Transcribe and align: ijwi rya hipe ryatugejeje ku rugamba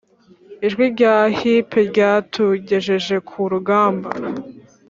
ijwi 0.65 0.83
rya 0.93 1.15
hipe 1.37 1.79
ryatugejeje 1.89 3.15
ku 3.29 3.39
rugamba 3.51 4.09